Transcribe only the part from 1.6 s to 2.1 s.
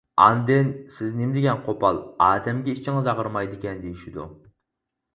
قوپال،